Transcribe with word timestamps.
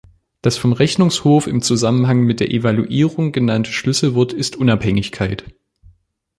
Das 0.41 0.57
vom 0.57 0.73
Rechnungshof 0.73 1.45
im 1.45 1.61
Zusammenhang 1.61 2.21
mit 2.21 2.39
der 2.39 2.49
Evaluierung 2.49 3.31
genannte 3.31 3.71
Schlüsselwort 3.71 4.33
ist 4.33 4.55
Unabhängigkeit. 4.55 5.53